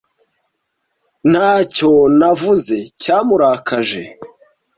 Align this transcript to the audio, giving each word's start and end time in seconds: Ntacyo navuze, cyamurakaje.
Ntacyo 1.31 1.91
navuze, 2.19 2.77
cyamurakaje. 3.01 4.01